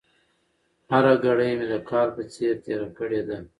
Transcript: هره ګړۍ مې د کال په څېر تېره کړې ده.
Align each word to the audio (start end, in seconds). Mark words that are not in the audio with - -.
هره 0.91 1.13
ګړۍ 1.23 1.51
مې 1.57 1.67
د 1.73 1.75
کال 1.89 2.07
په 2.15 2.23
څېر 2.33 2.53
تېره 2.65 2.89
کړې 2.97 3.21
ده. 3.27 3.37